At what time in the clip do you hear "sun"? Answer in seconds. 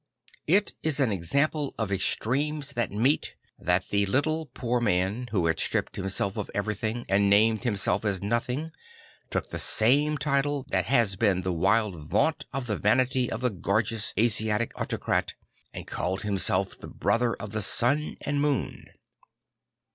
17.61-18.17